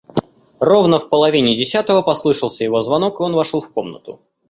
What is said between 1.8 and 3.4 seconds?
послышался его звонок, и он